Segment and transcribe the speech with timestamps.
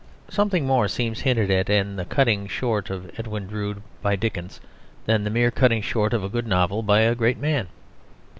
[0.31, 4.59] Something more seems hinted at in the cutting short of Edwin Drood by Dickens
[5.05, 7.67] than the mere cutting short of a good novel by a great man.